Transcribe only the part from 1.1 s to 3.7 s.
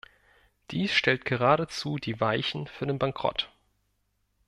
geradezu die Weichen für den Bankrott.